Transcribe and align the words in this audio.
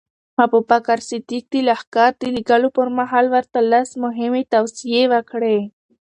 ابوبکر 0.45 0.99
صدیق 1.09 1.43
د 1.51 1.55
لښکر 1.67 2.11
د 2.19 2.21
لېږلو 2.35 2.69
پر 2.77 2.87
مهال 2.97 3.25
ورته 3.35 3.59
لس 3.71 3.89
مهمې 4.03 4.43
توصیې 4.53 5.03
وکړې. 5.13 5.59